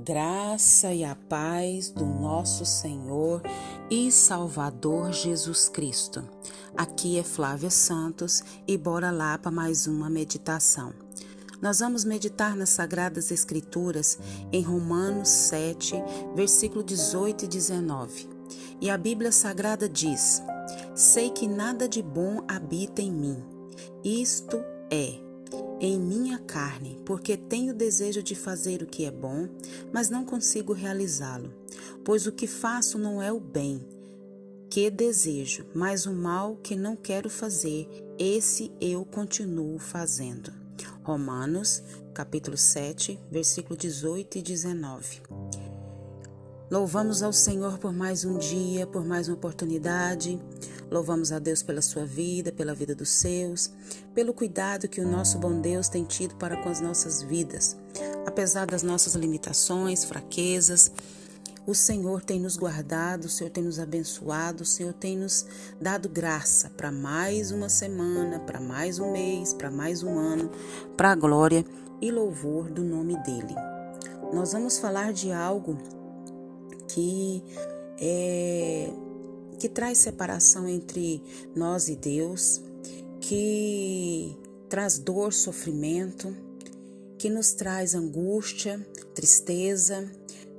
graça 0.00 0.92
e 0.94 1.04
a 1.04 1.14
paz 1.14 1.90
do 1.90 2.06
nosso 2.06 2.64
Senhor 2.64 3.42
e 3.90 4.10
Salvador 4.10 5.12
Jesus 5.12 5.68
Cristo. 5.68 6.26
Aqui 6.76 7.18
é 7.18 7.22
Flávia 7.22 7.70
Santos 7.70 8.42
e 8.66 8.78
bora 8.78 9.10
lá 9.10 9.36
para 9.36 9.50
mais 9.50 9.86
uma 9.86 10.08
meditação. 10.08 10.94
Nós 11.60 11.80
vamos 11.80 12.06
meditar 12.06 12.56
nas 12.56 12.70
Sagradas 12.70 13.30
Escrituras 13.30 14.18
em 14.50 14.62
Romanos 14.62 15.28
7, 15.28 15.94
versículo 16.34 16.82
18 16.82 17.44
e 17.44 17.48
19. 17.48 18.28
E 18.80 18.88
a 18.88 18.96
Bíblia 18.96 19.30
Sagrada 19.30 19.86
diz: 19.86 20.42
Sei 20.94 21.28
que 21.28 21.46
nada 21.46 21.86
de 21.86 22.02
bom 22.02 22.42
habita 22.48 23.02
em 23.02 23.12
mim. 23.12 23.44
Isto 24.02 24.56
é, 24.90 25.20
em 25.80 25.98
minha 25.98 26.38
carne, 26.38 27.00
porque 27.04 27.36
tenho 27.36 27.74
desejo 27.74 28.22
de 28.22 28.34
fazer 28.34 28.82
o 28.82 28.86
que 28.86 29.04
é 29.04 29.10
bom, 29.10 29.48
mas 29.92 30.10
não 30.10 30.24
consigo 30.24 30.72
realizá-lo. 30.72 31.52
Pois 32.04 32.26
o 32.26 32.32
que 32.32 32.46
faço 32.46 32.98
não 32.98 33.22
é 33.22 33.32
o 33.32 33.40
bem 33.40 33.84
que 34.70 34.88
desejo, 34.88 35.66
mas 35.74 36.06
o 36.06 36.12
mal 36.12 36.56
que 36.62 36.76
não 36.76 36.94
quero 36.94 37.28
fazer, 37.28 37.88
esse 38.16 38.70
eu 38.80 39.04
continuo 39.04 39.80
fazendo. 39.80 40.52
Romanos, 41.02 41.82
capítulo 42.14 42.56
7, 42.56 43.18
versículo 43.28 43.76
18 43.76 44.38
e 44.38 44.42
19. 44.42 45.22
Louvamos 46.70 47.20
ao 47.20 47.32
Senhor 47.32 47.78
por 47.78 47.92
mais 47.92 48.24
um 48.24 48.38
dia, 48.38 48.86
por 48.86 49.04
mais 49.04 49.26
uma 49.26 49.34
oportunidade. 49.34 50.40
Louvamos 50.90 51.30
a 51.30 51.38
Deus 51.38 51.62
pela 51.62 51.80
sua 51.80 52.04
vida, 52.04 52.50
pela 52.50 52.74
vida 52.74 52.94
dos 52.94 53.10
seus, 53.10 53.70
pelo 54.12 54.34
cuidado 54.34 54.88
que 54.88 55.00
o 55.00 55.08
nosso 55.08 55.38
bom 55.38 55.60
Deus 55.60 55.88
tem 55.88 56.04
tido 56.04 56.34
para 56.34 56.56
com 56.56 56.68
as 56.68 56.80
nossas 56.80 57.22
vidas. 57.22 57.76
Apesar 58.26 58.66
das 58.66 58.82
nossas 58.82 59.14
limitações, 59.14 60.04
fraquezas, 60.04 60.90
o 61.66 61.74
Senhor 61.74 62.24
tem 62.24 62.40
nos 62.40 62.56
guardado, 62.56 63.26
o 63.26 63.28
Senhor 63.28 63.50
tem 63.50 63.62
nos 63.62 63.78
abençoado, 63.78 64.64
o 64.64 64.66
Senhor 64.66 64.92
tem 64.92 65.16
nos 65.16 65.46
dado 65.80 66.08
graça 66.08 66.68
para 66.70 66.90
mais 66.90 67.52
uma 67.52 67.68
semana, 67.68 68.40
para 68.40 68.58
mais 68.58 68.98
um 68.98 69.12
mês, 69.12 69.54
para 69.54 69.70
mais 69.70 70.02
um 70.02 70.18
ano, 70.18 70.50
para 70.96 71.12
a 71.12 71.14
glória 71.14 71.64
e 72.00 72.10
louvor 72.10 72.68
do 72.70 72.82
nome 72.82 73.16
dele. 73.22 73.54
Nós 74.32 74.52
vamos 74.52 74.78
falar 74.78 75.12
de 75.12 75.30
algo 75.30 75.78
que 76.88 77.44
é, 77.98 78.90
que 79.60 79.68
traz 79.68 79.98
separação 79.98 80.66
entre 80.66 81.22
nós 81.54 81.90
e 81.90 81.94
Deus, 81.94 82.62
que 83.20 84.34
traz 84.70 84.98
dor, 84.98 85.34
sofrimento, 85.34 86.34
que 87.18 87.28
nos 87.28 87.52
traz 87.52 87.94
angústia, 87.94 88.80
tristeza, 89.14 90.10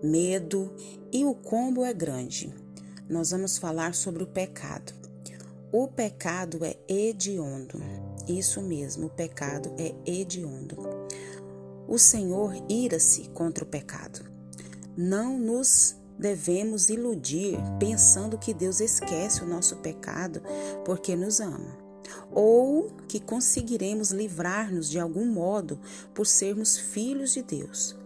medo 0.03 0.71
e 1.11 1.25
o 1.25 1.33
combo 1.33 1.83
é 1.83 1.91
grande. 1.91 2.53
Nós 3.09 3.31
vamos 3.31 3.57
falar 3.57 3.95
sobre 3.95 4.21
o 4.21 4.27
pecado. 4.27 4.93
O 5.71 5.87
pecado 5.87 6.63
é 6.63 6.77
hediondo. 6.87 7.81
Isso 8.27 8.61
mesmo, 8.61 9.07
o 9.07 9.09
pecado 9.09 9.73
é 9.79 9.95
hediondo. 10.05 10.77
O 11.87 11.97
Senhor 11.97 12.53
ira-se 12.69 13.29
contra 13.29 13.63
o 13.63 13.67
pecado. 13.67 14.23
Não 14.95 15.39
nos 15.39 15.95
devemos 16.21 16.89
iludir 16.89 17.57
pensando 17.79 18.37
que 18.37 18.53
Deus 18.53 18.79
esquece 18.79 19.43
o 19.43 19.47
nosso 19.47 19.77
pecado 19.77 20.41
porque 20.85 21.15
nos 21.15 21.39
ama, 21.39 21.75
ou 22.31 22.91
que 23.07 23.19
conseguiremos 23.19 24.11
livrar-nos 24.11 24.87
de 24.87 24.99
algum 24.99 25.25
modo 25.25 25.79
por 26.13 26.27
sermos 26.27 26.77
filhos 26.77 27.33
de 27.33 27.41
Deus. 27.41 27.97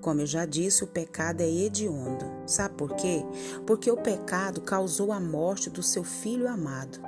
Como 0.00 0.20
eu 0.20 0.26
já 0.26 0.44
disse, 0.44 0.82
o 0.82 0.88
pecado 0.88 1.42
é 1.42 1.48
hediondo. 1.48 2.24
Sabe 2.44 2.74
por 2.74 2.96
quê? 2.96 3.24
Porque 3.64 3.88
o 3.88 3.96
pecado 3.96 4.60
causou 4.60 5.12
a 5.12 5.20
morte 5.20 5.70
do 5.70 5.80
seu 5.80 6.02
filho 6.02 6.48
amado 6.48 6.98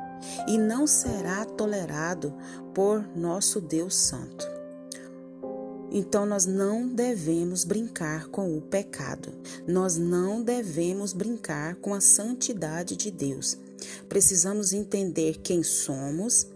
e 0.46 0.56
não 0.56 0.86
será 0.86 1.44
tolerado 1.44 2.32
por 2.72 3.04
nosso 3.16 3.60
Deus 3.60 3.96
Santo. 3.96 4.63
Então 5.96 6.26
nós 6.26 6.44
não 6.44 6.88
devemos 6.88 7.62
brincar 7.62 8.26
com 8.26 8.58
o 8.58 8.60
pecado. 8.60 9.32
Nós 9.64 9.96
não 9.96 10.42
devemos 10.42 11.12
brincar 11.12 11.76
com 11.76 11.94
a 11.94 12.00
santidade 12.00 12.96
de 12.96 13.12
Deus. 13.12 13.56
Precisamos 14.08 14.72
entender 14.72 15.38
quem 15.38 15.62
somos 15.62 16.48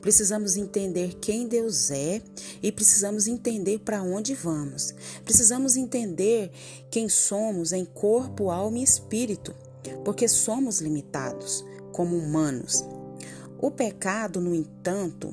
Precisamos 0.00 0.56
entender 0.56 1.14
quem 1.20 1.48
Deus 1.48 1.90
é 1.90 2.22
e 2.62 2.70
precisamos 2.70 3.26
entender 3.26 3.80
para 3.80 4.02
onde 4.02 4.34
vamos. 4.34 4.94
Precisamos 5.24 5.76
entender 5.76 6.50
quem 6.90 7.08
somos 7.08 7.72
em 7.72 7.84
corpo, 7.84 8.50
alma 8.50 8.78
e 8.78 8.82
espírito, 8.82 9.54
porque 10.04 10.28
somos 10.28 10.80
limitados 10.80 11.64
como 11.92 12.16
humanos. 12.16 12.84
O 13.58 13.70
pecado, 13.70 14.40
no 14.40 14.54
entanto, 14.54 15.32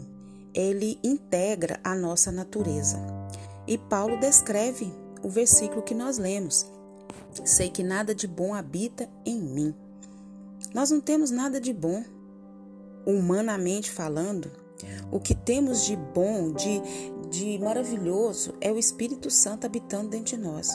ele 0.53 1.00
integra 1.03 1.80
a 1.84 1.96
nossa 1.96 2.31
natureza. 2.31 3.19
E 3.69 3.78
Paulo 3.78 4.18
descreve 4.19 4.91
o 5.22 5.30
versículo 5.30 5.84
que 5.84 5.94
nós 5.94 6.18
lemos. 6.18 6.66
Sei 7.46 7.69
que 7.69 7.84
nada 7.84 8.16
de 8.16 8.28
bom 8.28 8.56
habita 8.56 9.07
em 9.24 9.40
mim. 9.40 9.75
Nós 10.74 10.90
não 10.90 11.00
temos 11.00 11.30
nada 11.30 11.62
de 11.62 11.72
bom 11.72 12.03
humanamente 13.06 13.91
falando, 13.91 14.52
o 15.12 15.19
que 15.19 15.35
temos 15.35 15.85
de 15.85 15.96
bom, 15.96 16.52
de, 16.52 16.81
de 17.29 17.59
maravilhoso, 17.59 18.56
é 18.59 18.72
o 18.72 18.78
Espírito 18.78 19.29
Santo 19.29 19.66
habitando 19.66 20.09
dentro 20.09 20.35
de 20.35 20.38
nós. 20.38 20.72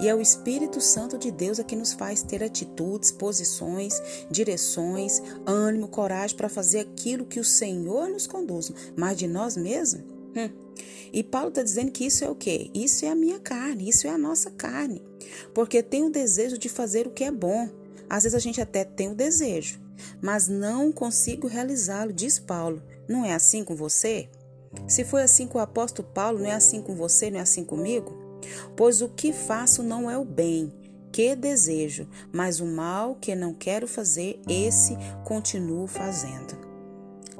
E 0.00 0.08
é 0.08 0.14
o 0.14 0.20
Espírito 0.20 0.80
Santo 0.80 1.18
de 1.18 1.30
Deus 1.30 1.60
a 1.60 1.64
que 1.64 1.76
nos 1.76 1.92
faz 1.92 2.22
ter 2.22 2.42
atitudes, 2.42 3.10
posições, 3.10 4.00
direções, 4.30 5.22
ânimo, 5.46 5.88
coragem 5.88 6.36
para 6.36 6.48
fazer 6.48 6.80
aquilo 6.80 7.26
que 7.26 7.40
o 7.40 7.44
Senhor 7.44 8.08
nos 8.08 8.26
conduz. 8.26 8.72
Mas 8.96 9.18
de 9.18 9.26
nós 9.26 9.54
mesmos? 9.54 10.17
Hum. 10.38 10.50
E 11.12 11.22
Paulo 11.22 11.48
está 11.48 11.62
dizendo 11.62 11.90
que 11.90 12.06
isso 12.06 12.24
é 12.24 12.30
o 12.30 12.34
quê? 12.34 12.70
Isso 12.72 13.04
é 13.04 13.08
a 13.08 13.14
minha 13.14 13.40
carne, 13.40 13.88
isso 13.88 14.06
é 14.06 14.10
a 14.10 14.18
nossa 14.18 14.50
carne. 14.50 15.02
Porque 15.52 15.82
tem 15.82 16.04
o 16.04 16.10
desejo 16.10 16.56
de 16.56 16.68
fazer 16.68 17.06
o 17.06 17.10
que 17.10 17.24
é 17.24 17.30
bom. 17.30 17.68
Às 18.08 18.22
vezes 18.22 18.36
a 18.36 18.38
gente 18.38 18.60
até 18.60 18.84
tem 18.84 19.10
o 19.10 19.14
desejo, 19.14 19.80
mas 20.22 20.48
não 20.48 20.92
consigo 20.92 21.46
realizá-lo, 21.46 22.12
diz 22.12 22.38
Paulo. 22.38 22.82
Não 23.08 23.24
é 23.24 23.34
assim 23.34 23.64
com 23.64 23.74
você? 23.74 24.28
Se 24.86 25.04
foi 25.04 25.22
assim 25.22 25.46
com 25.46 25.58
o 25.58 25.62
apóstolo 25.62 26.08
Paulo, 26.08 26.38
não 26.38 26.46
é 26.46 26.54
assim 26.54 26.80
com 26.80 26.94
você, 26.94 27.30
não 27.30 27.38
é 27.38 27.42
assim 27.42 27.64
comigo? 27.64 28.16
Pois 28.76 29.02
o 29.02 29.08
que 29.08 29.32
faço 29.32 29.82
não 29.82 30.10
é 30.10 30.16
o 30.16 30.24
bem 30.24 30.72
que 31.10 31.34
desejo, 31.34 32.06
mas 32.32 32.60
o 32.60 32.66
mal 32.66 33.16
que 33.16 33.34
não 33.34 33.52
quero 33.54 33.88
fazer, 33.88 34.40
esse 34.48 34.96
continuo 35.24 35.86
fazendo. 35.86 36.67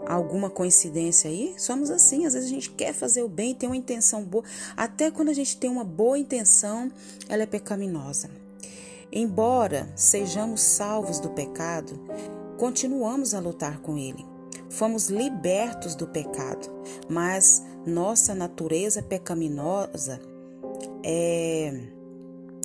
Alguma 0.08 0.48
coincidência 0.48 1.28
aí? 1.28 1.54
Somos 1.58 1.91
assim, 1.91 2.24
às 2.24 2.32
vezes 2.32 2.48
a 2.48 2.54
gente 2.54 2.70
quer 2.70 2.94
fazer 2.94 3.22
o 3.22 3.28
bem, 3.28 3.54
tem 3.54 3.69
uma 3.69 3.76
intenção 3.76 4.24
boa, 4.24 4.42
até 4.74 5.10
quando 5.10 5.28
a 5.28 5.34
gente 5.34 5.58
tem 5.58 5.69
uma 5.69 5.84
boa 5.84 6.19
intenção, 6.19 6.91
ela 7.28 7.42
é 7.42 7.46
pecaminosa. 7.46 8.30
Embora 9.12 9.86
sejamos 9.94 10.62
salvos 10.62 11.20
do 11.20 11.28
pecado, 11.28 12.00
continuamos 12.56 13.34
a 13.34 13.38
lutar 13.38 13.80
com 13.80 13.98
ele. 13.98 14.24
Fomos 14.70 15.10
libertos 15.10 15.94
do 15.94 16.06
pecado, 16.06 16.66
mas 17.06 17.62
nossa 17.84 18.34
natureza 18.34 19.02
pecaminosa 19.02 20.20
é, 21.04 21.82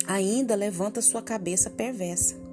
ainda 0.06 0.54
levanta 0.54 1.02
sua 1.02 1.20
cabeça 1.20 1.68
perversa. 1.68 2.43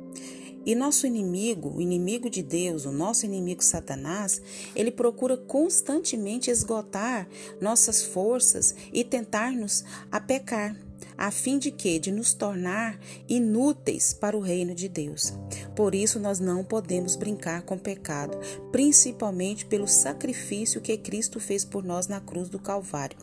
E 0.65 0.75
nosso 0.75 1.07
inimigo, 1.07 1.73
o 1.75 1.81
inimigo 1.81 2.29
de 2.29 2.43
Deus, 2.43 2.85
o 2.85 2.91
nosso 2.91 3.25
inimigo 3.25 3.63
Satanás, 3.63 4.41
ele 4.75 4.91
procura 4.91 5.35
constantemente 5.35 6.51
esgotar 6.51 7.27
nossas 7.59 8.03
forças 8.03 8.75
e 8.93 9.03
tentar-nos 9.03 9.83
a 10.11 10.19
pecar 10.19 10.75
a 11.17 11.31
fim 11.31 11.57
de 11.57 11.71
que 11.71 11.99
de 11.99 12.11
nos 12.11 12.33
tornar 12.33 12.99
inúteis 13.27 14.13
para 14.13 14.37
o 14.37 14.41
reino 14.41 14.73
de 14.73 14.87
Deus. 14.87 15.33
Por 15.75 15.93
isso 15.95 16.19
nós 16.19 16.39
não 16.39 16.63
podemos 16.63 17.15
brincar 17.15 17.61
com 17.63 17.75
o 17.75 17.79
pecado, 17.79 18.37
principalmente 18.71 19.65
pelo 19.65 19.87
sacrifício 19.87 20.81
que 20.81 20.97
Cristo 20.97 21.39
fez 21.39 21.63
por 21.63 21.83
nós 21.83 22.07
na 22.07 22.19
cruz 22.19 22.49
do 22.49 22.59
Calvário. 22.59 23.17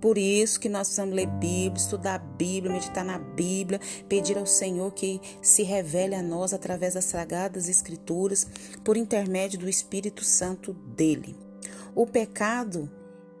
Por 0.00 0.18
isso 0.18 0.60
que 0.60 0.68
nós 0.68 0.88
precisamos 0.88 1.14
ler 1.14 1.26
Bíblia, 1.26 1.76
estudar 1.76 2.16
a 2.16 2.18
Bíblia, 2.18 2.72
meditar 2.72 3.04
na 3.04 3.18
Bíblia, 3.18 3.80
pedir 4.08 4.36
ao 4.36 4.46
Senhor 4.46 4.92
que 4.92 5.20
se 5.40 5.62
revele 5.62 6.14
a 6.14 6.22
nós 6.22 6.52
através 6.52 6.94
das 6.94 7.06
sagradas 7.06 7.68
escrituras, 7.68 8.46
por 8.84 8.96
intermédio 8.96 9.58
do 9.58 9.68
Espírito 9.68 10.22
Santo 10.22 10.74
dele. 10.74 11.34
O 11.94 12.06
pecado 12.06 12.90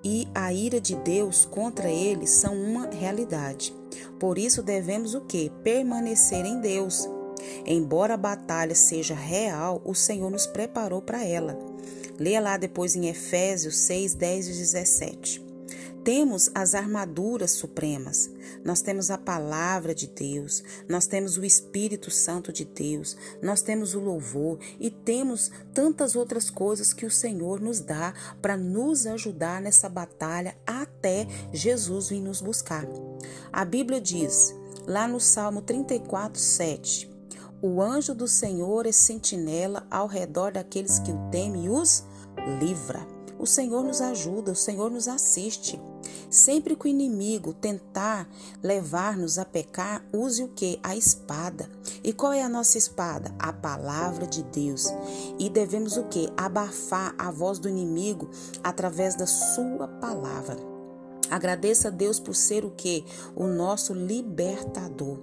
e 0.04 0.28
a 0.34 0.52
ira 0.52 0.80
de 0.80 0.94
Deus 0.96 1.44
contra 1.46 1.88
ele 1.88 2.26
são 2.26 2.54
uma 2.54 2.86
realidade. 2.90 3.74
Por 4.20 4.36
isso 4.36 4.62
devemos 4.62 5.14
o 5.14 5.22
que? 5.22 5.50
Permanecer 5.62 6.44
em 6.44 6.60
Deus. 6.60 7.08
Embora 7.66 8.14
a 8.14 8.18
batalha 8.18 8.74
seja 8.74 9.14
real, 9.14 9.80
o 9.84 9.94
Senhor 9.94 10.30
nos 10.30 10.46
preparou 10.46 11.00
para 11.00 11.24
ela. 11.24 11.58
Leia 12.18 12.40
lá 12.40 12.56
depois 12.56 12.94
em 12.94 13.08
Efésios 13.08 13.78
6, 13.78 14.14
10 14.14 14.48
e 14.48 14.50
17. 14.50 15.43
Temos 16.04 16.50
as 16.54 16.74
armaduras 16.74 17.52
supremas, 17.52 18.30
nós 18.62 18.82
temos 18.82 19.10
a 19.10 19.16
palavra 19.16 19.94
de 19.94 20.06
Deus, 20.06 20.62
nós 20.86 21.06
temos 21.06 21.38
o 21.38 21.44
Espírito 21.44 22.10
Santo 22.10 22.52
de 22.52 22.62
Deus, 22.66 23.16
nós 23.40 23.62
temos 23.62 23.94
o 23.94 24.00
louvor 24.00 24.58
e 24.78 24.90
temos 24.90 25.50
tantas 25.72 26.14
outras 26.14 26.50
coisas 26.50 26.92
que 26.92 27.06
o 27.06 27.10
Senhor 27.10 27.58
nos 27.58 27.80
dá 27.80 28.12
para 28.42 28.54
nos 28.54 29.06
ajudar 29.06 29.62
nessa 29.62 29.88
batalha 29.88 30.54
até 30.66 31.26
Jesus 31.50 32.10
vir 32.10 32.20
nos 32.20 32.42
buscar. 32.42 32.86
A 33.50 33.64
Bíblia 33.64 33.98
diz, 33.98 34.54
lá 34.86 35.08
no 35.08 35.18
Salmo 35.18 35.62
34, 35.62 36.38
7, 36.38 37.10
o 37.62 37.80
anjo 37.80 38.14
do 38.14 38.28
Senhor 38.28 38.84
é 38.84 38.92
sentinela 38.92 39.86
ao 39.90 40.06
redor 40.06 40.52
daqueles 40.52 40.98
que 40.98 41.10
o 41.10 41.30
temem 41.30 41.64
e 41.64 41.70
os 41.70 42.04
livra. 42.60 43.06
O 43.38 43.46
Senhor 43.46 43.82
nos 43.82 44.02
ajuda, 44.02 44.52
o 44.52 44.56
Senhor 44.56 44.90
nos 44.90 45.08
assiste. 45.08 45.80
Sempre 46.34 46.74
que 46.74 46.86
o 46.86 46.88
inimigo 46.88 47.54
tentar 47.54 48.28
levar-nos 48.60 49.38
a 49.38 49.44
pecar, 49.44 50.04
use 50.12 50.42
o 50.42 50.48
que? 50.48 50.80
A 50.82 50.96
espada. 50.96 51.70
E 52.02 52.12
qual 52.12 52.32
é 52.32 52.42
a 52.42 52.48
nossa 52.48 52.76
espada? 52.76 53.32
A 53.38 53.52
palavra 53.52 54.26
de 54.26 54.42
Deus. 54.42 54.92
E 55.38 55.48
devemos 55.48 55.96
o 55.96 56.02
que? 56.08 56.28
Abafar 56.36 57.14
a 57.16 57.30
voz 57.30 57.60
do 57.60 57.68
inimigo 57.68 58.28
através 58.64 59.14
da 59.14 59.28
sua 59.28 59.86
palavra. 59.86 60.56
Agradeça 61.30 61.86
a 61.86 61.92
Deus 61.92 62.18
por 62.18 62.34
ser 62.34 62.64
o 62.64 62.70
que? 62.72 63.04
O 63.36 63.46
nosso 63.46 63.94
libertador. 63.94 65.20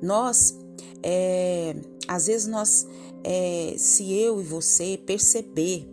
Nós, 0.00 0.56
é, 1.02 1.74
às 2.06 2.28
vezes 2.28 2.46
nós, 2.46 2.86
é, 3.24 3.74
se 3.76 4.14
eu 4.14 4.40
e 4.40 4.44
você 4.44 4.96
perceber 5.04 5.90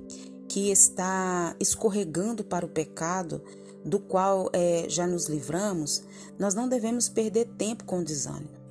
que 0.47 0.69
está 0.69 1.55
escorregando 1.59 2.43
para 2.43 2.63
o 2.63 2.69
pecado, 2.69 3.41
do 3.83 3.99
qual 3.99 4.49
é, 4.53 4.85
já 4.87 5.07
nos 5.07 5.27
livramos, 5.27 6.03
nós 6.37 6.53
não 6.53 6.67
devemos 6.67 7.09
perder 7.09 7.45
tempo 7.57 7.83
com 7.83 8.03
desânimo. 8.03 8.61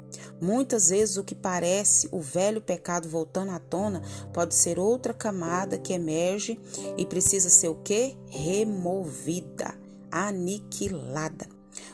Muitas 0.41 0.89
vezes 0.89 1.17
o 1.17 1.25
que 1.25 1.35
parece 1.35 2.09
o 2.11 2.21
velho 2.21 2.61
pecado 2.63 3.09
voltando 3.09 3.51
à 3.53 3.59
tona 3.59 4.03
pode 4.33 4.55
ser 4.55 4.79
outra 4.79 5.13
camada 5.13 5.79
que 5.79 5.93
emerge 5.93 6.59
e 6.97 7.05
precisa 7.05 7.51
ser 7.51 7.69
o 7.69 7.75
que? 7.75 8.17
Removida, 8.29 9.75
aniquilada. 10.11 11.47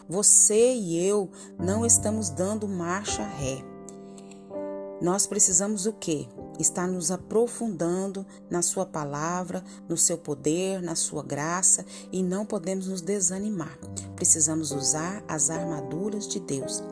Você 0.08 0.74
e 0.74 1.04
eu 1.04 1.30
não 1.58 1.84
estamos 1.84 2.30
dando 2.30 2.68
marcha 2.68 3.22
ré. 3.24 3.64
Nós 5.00 5.26
precisamos 5.26 5.84
o 5.84 5.92
quê? 5.92 6.26
Está 6.58 6.87
nos 6.87 7.11
aprofundando 7.11 8.26
na 8.50 8.62
Sua 8.62 8.87
palavra, 8.87 9.62
no 9.88 9.97
seu 9.97 10.19
poder, 10.19 10.82
na 10.82 10.94
Sua 10.94 11.23
graça 11.23 11.85
e 12.12 12.23
não 12.23 12.44
podemos 12.44 12.88
nos 12.88 13.00
desanimar. 13.00 13.79
Precisamos 14.16 14.72
usar 14.72 15.22
as 15.28 15.50
armaduras 15.50 16.26
de 16.26 16.40
Deus. 16.40 16.82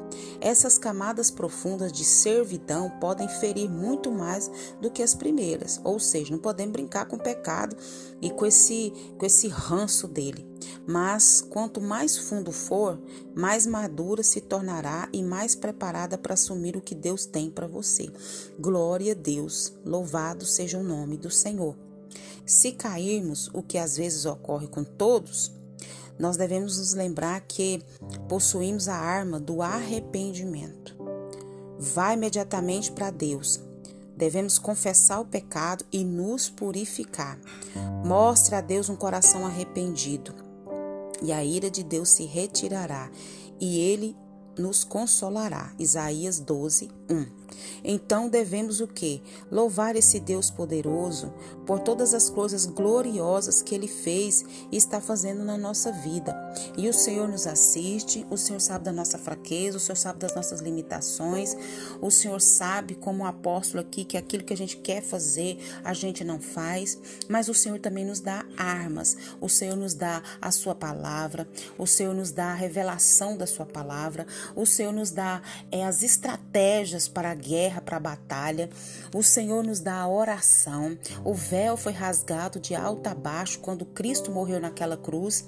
Essas 0.41 0.77
camadas 0.77 1.31
profundas 1.31 1.91
de 1.91 2.05
servidão 2.05 2.91
podem 3.01 3.27
ferir 3.27 3.69
muito 3.69 4.13
mais 4.13 4.51
do 4.81 4.91
que 4.91 5.03
as 5.03 5.15
primeiras, 5.15 5.81
ou 5.83 5.99
seja, 5.99 6.33
não 6.33 6.39
podemos 6.39 6.73
brincar 6.73 7.07
com 7.07 7.17
o 7.17 7.23
pecado 7.23 7.75
e 8.21 8.31
com 8.31 8.45
esse, 8.45 8.93
com 9.19 9.25
esse 9.25 9.49
ranço 9.49 10.07
dele. 10.07 10.47
Mas 10.87 11.41
quanto 11.41 11.81
mais 11.81 12.17
fundo 12.17 12.53
for, 12.53 13.01
mais 13.35 13.67
madura 13.67 14.23
se 14.23 14.41
tornará 14.43 15.09
e 15.13 15.23
mais 15.23 15.55
preparada 15.55 16.19
para 16.19 16.35
assumir 16.35 16.77
o 16.77 16.83
que 16.83 16.95
Deus 16.95 17.25
tem 17.25 17.51
para 17.51 17.67
você. 17.67 18.11
Glória 18.59 19.13
a 19.13 19.17
Deus, 19.17 19.73
louvado 19.85 20.45
seja 20.45 20.79
o 20.79 20.85
nome 20.85 21.17
do 21.17 21.31
Senhor. 21.31 21.75
Se 22.45 22.73
cairmos, 22.73 23.49
o 23.55 23.63
que 23.63 23.79
às 23.79 23.97
vezes 23.97 24.27
ocorre 24.27 24.69
com 24.69 24.85
todos, 24.85 25.51
nós 26.19 26.37
devemos 26.37 26.79
nos 26.79 26.95
lembrar 26.95 27.41
que 27.43 27.83
possuímos 28.29 28.89
a 28.89 28.97
arma 28.97 29.41
do 29.41 29.63
arrependimento. 29.63 30.97
Vá 31.79 32.15
imediatamente 32.15 32.93
para 32.93 33.11
Deus. 33.11 33.61
Devemos 34.17 34.59
confessar 34.59 35.21
o 35.21 35.25
pecado 35.25 35.85
e 35.93 36.05
nos 36.05 36.49
purificar. 36.49 37.39
Mostre 38.05 38.55
a 38.55 38.61
Deus 38.61 38.89
um 38.89 38.97
coração 38.97 39.45
arrependido, 39.45 40.33
e 41.21 41.33
a 41.33 41.45
ira 41.45 41.69
de 41.69 41.83
Deus 41.83 42.11
se 42.11 42.25
retirará, 42.25 43.11
e 43.61 43.81
ele 43.81 44.17
nos 44.57 44.85
consolará. 44.85 45.75
Isaías 45.79 46.39
12, 46.39 46.91
1. 47.11 47.44
Então 47.83 48.29
devemos 48.29 48.81
o 48.81 48.87
que? 48.87 49.23
Louvar 49.51 49.97
esse 49.97 50.19
Deus 50.21 50.51
poderoso 50.51 51.33
por 51.67 51.81
todas 51.81 52.15
as 52.15 52.29
coisas 52.29 52.67
gloriosas 52.67 53.63
que 53.63 53.75
ele 53.75 53.89
fez 53.89 54.45
e 54.71 54.77
está 54.77 55.01
fazendo 55.01 55.45
na 55.45 55.57
nossa 55.57 55.93
vida. 55.93 56.35
E 56.77 56.89
o 56.89 56.93
Senhor 56.93 57.29
nos 57.29 57.47
assiste, 57.47 58.27
o 58.31 58.37
Senhor 58.37 58.61
sabe 58.61 58.85
da 58.85 58.93
nossa 58.93 59.19
fraqueza, 59.19 59.77
o 59.77 59.81
Senhor 59.81 59.97
sabe 59.97 60.19
das 60.19 60.35
nossas 60.35 60.61
limitações, 60.61 61.57
o 62.01 62.11
Senhor 62.11 62.41
sabe, 62.41 62.95
como 62.95 63.25
o 63.25 63.27
apóstolo 63.27 63.81
aqui, 63.81 64.05
que 64.05 64.17
aquilo 64.17 64.45
que 64.45 64.53
a 64.53 64.57
gente 64.57 64.77
quer 64.77 65.03
fazer, 65.03 65.59
a 65.83 65.93
gente 65.93 66.25
não 66.25 66.41
faz, 66.41 66.99
mas 67.29 67.49
o 67.49 67.55
Senhor 67.55 67.79
também 67.79 68.05
nos 68.05 68.21
dá 68.21 68.45
armas, 68.57 69.17
o 69.41 69.49
Senhor 69.49 69.77
nos 69.77 69.95
dá 69.95 70.23
a 70.41 70.51
sua 70.51 70.75
palavra, 70.75 71.49
o 71.79 71.87
Senhor 71.87 72.15
nos 72.15 72.31
dá 72.31 72.47
a 72.47 72.55
revelação 72.55 73.37
da 73.37 73.47
sua 73.47 73.67
palavra, 73.67 74.27
o 74.55 74.67
Senhor 74.67 74.93
nos 74.93 75.11
dá 75.11 75.43
é, 75.71 75.85
as 75.85 76.03
estratégias 76.03 77.09
para 77.09 77.31
a 77.31 77.35
guerra, 77.45 77.81
para 77.81 77.99
a 77.99 78.01
batalha. 78.01 78.71
O 79.15 79.23
Senhor 79.23 79.63
nos 79.63 79.81
dá 79.81 80.01
a 80.01 80.09
oração. 80.09 80.97
O 81.23 81.35
véu 81.35 81.77
foi 81.77 81.93
rasgado 81.93 82.59
de 82.59 82.75
alto 82.75 83.07
a 83.07 83.15
baixo 83.15 83.59
quando 83.61 83.85
Cristo 83.85 84.31
morreu 84.31 84.61
naquela 84.61 84.97
cruz. 84.97 85.45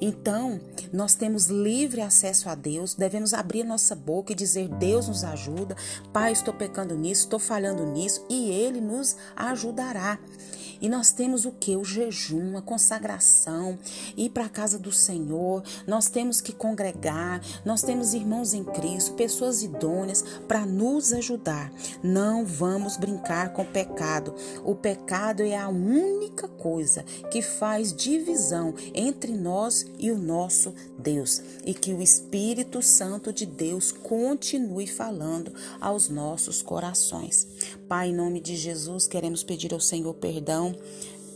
Então, 0.00 0.60
nós 0.92 1.14
temos 1.14 1.46
livre 1.46 2.00
acesso 2.00 2.48
a 2.48 2.56
Deus, 2.56 2.94
devemos 2.94 3.32
abrir 3.32 3.62
nossa 3.62 3.94
boca 3.94 4.32
e 4.32 4.34
dizer: 4.34 4.68
Deus 4.68 5.06
nos 5.06 5.22
ajuda, 5.22 5.76
Pai, 6.12 6.32
estou 6.32 6.52
pecando 6.52 6.96
nisso, 6.96 7.22
estou 7.22 7.38
falhando 7.38 7.86
nisso, 7.86 8.26
e 8.28 8.50
Ele 8.50 8.80
nos 8.80 9.16
ajudará. 9.36 10.18
E 10.82 10.88
nós 10.88 11.12
temos 11.12 11.46
o 11.46 11.52
que? 11.52 11.76
O 11.76 11.84
jejum, 11.84 12.56
a 12.58 12.60
consagração, 12.60 13.78
ir 14.16 14.30
para 14.30 14.46
a 14.46 14.48
casa 14.48 14.80
do 14.80 14.90
Senhor. 14.90 15.62
Nós 15.86 16.08
temos 16.08 16.40
que 16.40 16.52
congregar, 16.52 17.40
nós 17.64 17.82
temos 17.82 18.12
irmãos 18.14 18.52
em 18.52 18.64
Cristo, 18.64 19.14
pessoas 19.14 19.62
idôneas 19.62 20.24
para 20.48 20.66
nos 20.66 21.12
ajudar. 21.12 21.72
Não 22.02 22.44
vamos 22.44 22.96
brincar 22.96 23.52
com 23.52 23.62
o 23.62 23.66
pecado. 23.66 24.34
O 24.64 24.74
pecado 24.74 25.42
é 25.42 25.56
a 25.56 25.68
única 25.68 26.48
coisa 26.48 27.04
que 27.30 27.40
faz 27.40 27.94
divisão 27.94 28.74
entre 28.92 29.32
nós 29.32 29.86
e 30.00 30.10
o 30.10 30.18
nosso 30.18 30.74
Deus. 30.98 31.40
E 31.64 31.72
que 31.72 31.94
o 31.94 32.02
Espírito 32.02 32.82
Santo 32.82 33.32
de 33.32 33.46
Deus 33.46 33.92
continue 33.92 34.88
falando 34.88 35.52
aos 35.80 36.08
nossos 36.08 36.60
corações. 36.60 37.46
Pai, 37.92 38.08
em 38.08 38.14
nome 38.14 38.40
de 38.40 38.56
Jesus, 38.56 39.06
queremos 39.06 39.44
pedir 39.44 39.74
ao 39.74 39.78
Senhor 39.78 40.14
perdão 40.14 40.74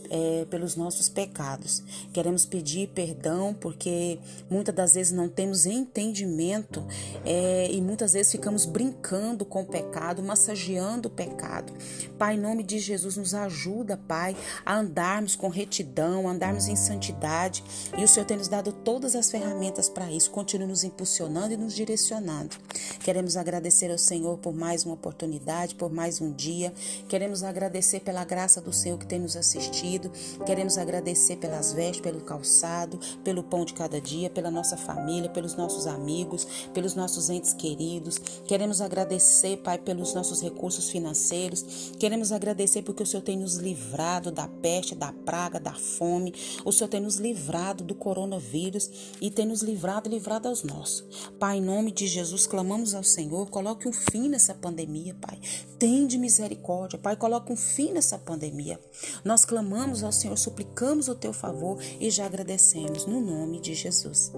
é, 0.09 0.45
pelos 0.49 0.75
nossos 0.75 1.09
pecados. 1.09 1.83
Queremos 2.13 2.45
pedir 2.45 2.89
perdão 2.89 3.53
porque 3.53 4.19
muitas 4.49 4.73
das 4.73 4.93
vezes 4.93 5.11
não 5.11 5.29
temos 5.29 5.65
entendimento 5.65 6.85
é, 7.25 7.69
e 7.71 7.81
muitas 7.81 8.13
vezes 8.13 8.31
ficamos 8.31 8.65
brincando 8.65 9.45
com 9.45 9.61
o 9.61 9.65
pecado, 9.65 10.21
massageando 10.23 11.07
o 11.07 11.11
pecado. 11.11 11.73
Pai, 12.17 12.35
em 12.35 12.39
nome 12.39 12.63
de 12.63 12.79
Jesus, 12.79 13.17
nos 13.17 13.33
ajuda, 13.33 13.97
Pai, 14.07 14.35
a 14.65 14.77
andarmos 14.77 15.35
com 15.35 15.49
retidão, 15.49 16.27
a 16.27 16.31
andarmos 16.31 16.67
em 16.67 16.75
santidade 16.75 17.63
e 17.97 18.03
o 18.03 18.07
Senhor 18.07 18.25
tem 18.25 18.37
nos 18.37 18.47
dado 18.47 18.71
todas 18.71 19.15
as 19.15 19.29
ferramentas 19.29 19.89
para 19.89 20.11
isso. 20.11 20.31
Continue 20.31 20.67
nos 20.67 20.83
impulsionando 20.83 21.53
e 21.53 21.57
nos 21.57 21.73
direcionando. 21.73 22.55
Queremos 23.03 23.37
agradecer 23.37 23.91
ao 23.91 23.97
Senhor 23.97 24.37
por 24.37 24.53
mais 24.53 24.85
uma 24.85 24.93
oportunidade, 24.93 25.75
por 25.75 25.91
mais 25.91 26.21
um 26.21 26.31
dia. 26.31 26.73
Queremos 27.07 27.43
agradecer 27.43 28.01
pela 28.01 28.23
graça 28.23 28.61
do 28.61 28.73
Senhor 28.73 28.97
que 28.97 29.05
tem 29.05 29.19
nos 29.19 29.35
assistido 29.35 29.96
Queremos 30.45 30.77
agradecer 30.77 31.37
pelas 31.37 31.73
vestes, 31.73 32.01
pelo 32.01 32.21
calçado, 32.21 32.99
pelo 33.23 33.43
pão 33.43 33.65
de 33.65 33.73
cada 33.73 33.99
dia, 33.99 34.29
pela 34.29 34.51
nossa 34.51 34.77
família, 34.77 35.29
pelos 35.29 35.55
nossos 35.55 35.87
amigos, 35.87 36.47
pelos 36.73 36.95
nossos 36.95 37.29
entes 37.29 37.53
queridos. 37.53 38.19
Queremos 38.45 38.81
agradecer, 38.81 39.57
Pai, 39.57 39.77
pelos 39.77 40.13
nossos 40.13 40.41
recursos 40.41 40.89
financeiros. 40.89 41.91
Queremos 41.99 42.31
agradecer 42.31 42.81
porque 42.81 43.03
o 43.03 43.05
Senhor 43.05 43.23
tem 43.23 43.37
nos 43.37 43.55
livrado 43.55 44.31
da 44.31 44.47
peste, 44.47 44.95
da 44.95 45.11
praga, 45.11 45.59
da 45.59 45.73
fome. 45.73 46.33
O 46.63 46.71
Senhor 46.71 46.89
tem 46.89 46.99
nos 46.99 47.15
livrado 47.15 47.83
do 47.83 47.95
coronavírus 47.95 48.89
e 49.21 49.31
tem 49.31 49.45
nos 49.45 49.61
livrado 49.61 50.09
livrado 50.09 50.47
aos 50.47 50.63
nossos. 50.63 51.03
Pai, 51.39 51.57
em 51.57 51.61
nome 51.61 51.91
de 51.91 52.07
Jesus, 52.07 52.45
clamamos 52.45 52.93
ao 52.93 53.03
Senhor, 53.03 53.49
coloque 53.49 53.87
um 53.87 53.93
fim 53.93 54.29
nessa 54.29 54.53
pandemia, 54.53 55.15
Pai. 55.15 55.39
Tende 55.79 56.17
misericórdia, 56.17 56.99
Pai, 56.99 57.15
coloque 57.15 57.51
um 57.51 57.55
fim 57.55 57.91
nessa 57.91 58.17
pandemia. 58.17 58.79
Nós 59.23 59.45
clamamos 59.45 59.86
clamamos 59.87 60.03
ao 60.03 60.11
Senhor, 60.11 60.37
suplicamos 60.37 61.07
o 61.07 61.15
teu 61.15 61.31
favor 61.31 61.77
e 61.99 62.09
já 62.09 62.25
agradecemos 62.25 63.05
no 63.05 63.21
nome 63.21 63.59
de 63.61 63.73
Jesus. 63.73 64.33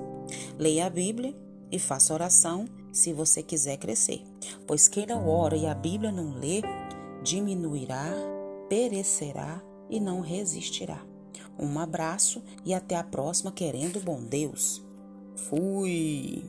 Leia 0.58 0.86
a 0.86 0.90
Bíblia 0.90 1.36
e 1.72 1.80
faça 1.80 2.14
oração 2.14 2.66
se 2.92 3.14
você 3.14 3.42
quiser 3.42 3.78
crescer, 3.78 4.22
pois 4.68 4.88
quem 4.88 5.08
não 5.08 5.28
ora 5.28 5.56
e 5.56 5.66
a 5.66 5.74
Bíblia 5.74 6.12
não 6.12 6.36
lê, 6.36 6.62
diminuirá, 7.24 8.14
perecerá 8.68 9.62
e 9.90 10.00
não 10.00 10.22
resistirá. 10.22 11.04
Um 11.58 11.80
abraço 11.80 12.44
e 12.64 12.74
até 12.74 12.96
a 12.96 13.04
próxima, 13.04 13.52
querendo 13.52 14.00
bom 14.00 14.22
Deus. 14.22 14.84
Fui! 15.36 16.44